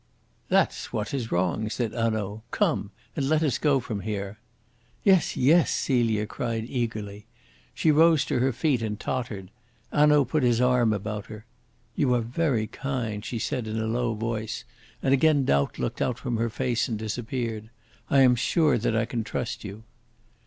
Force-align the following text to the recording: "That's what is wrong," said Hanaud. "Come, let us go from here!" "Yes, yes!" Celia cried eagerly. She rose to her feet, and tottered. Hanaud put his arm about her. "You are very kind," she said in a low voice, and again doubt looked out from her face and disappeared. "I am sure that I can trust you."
"That's 0.49 0.91
what 0.91 1.13
is 1.13 1.31
wrong," 1.31 1.69
said 1.69 1.93
Hanaud. 1.93 2.41
"Come, 2.49 2.89
let 3.15 3.43
us 3.43 3.59
go 3.59 3.79
from 3.79 3.99
here!" 3.99 4.39
"Yes, 5.03 5.37
yes!" 5.37 5.69
Celia 5.69 6.25
cried 6.25 6.65
eagerly. 6.67 7.27
She 7.75 7.91
rose 7.91 8.25
to 8.25 8.39
her 8.39 8.51
feet, 8.51 8.81
and 8.81 8.99
tottered. 8.99 9.51
Hanaud 9.93 10.25
put 10.25 10.41
his 10.41 10.59
arm 10.59 10.91
about 10.91 11.27
her. 11.27 11.45
"You 11.95 12.15
are 12.15 12.21
very 12.21 12.65
kind," 12.65 13.23
she 13.23 13.37
said 13.37 13.67
in 13.67 13.77
a 13.77 13.85
low 13.85 14.15
voice, 14.15 14.63
and 15.03 15.13
again 15.13 15.45
doubt 15.45 15.77
looked 15.77 16.01
out 16.01 16.17
from 16.17 16.37
her 16.37 16.49
face 16.49 16.87
and 16.87 16.97
disappeared. 16.97 17.69
"I 18.09 18.21
am 18.21 18.35
sure 18.35 18.79
that 18.79 18.95
I 18.95 19.05
can 19.05 19.23
trust 19.23 19.63
you." 19.63 19.83